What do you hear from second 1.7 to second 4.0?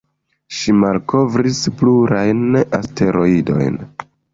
plurajn asteroidojn.